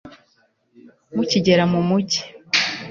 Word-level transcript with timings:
mukigera 1.15 1.63
mu 1.71 1.79
mugi 1.87 2.19